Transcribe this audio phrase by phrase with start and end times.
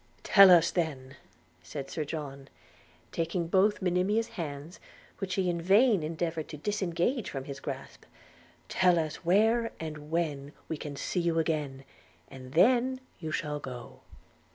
[0.23, 1.15] 'Tell us then,'
[1.61, 2.47] said Sir John,
[3.11, 4.79] taking both Monimia's hands,
[5.19, 8.05] which she in vain endeavoured to disengage from his grasp–
[8.67, 11.83] 'tell us where and when we can see you again,
[12.29, 13.99] and then you shall go.'